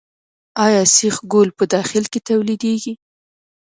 آیا 0.65 0.83
سیخ 0.95 1.15
ګول 1.31 1.49
په 1.57 1.63
داخل 1.73 2.03
کې 2.11 2.19
تولیدیږي؟ 2.27 2.93